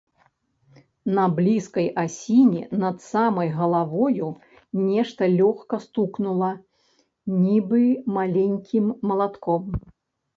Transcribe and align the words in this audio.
На 1.15 1.23
блізкай 1.39 1.87
асіне 2.03 2.61
над 2.83 2.95
самай 3.07 3.49
галавою 3.57 4.29
нешта 4.87 5.23
лёгка 5.41 5.79
стукнула, 5.85 6.47
нібы 7.43 7.83
маленькім 8.17 8.89
малатком. 9.11 9.63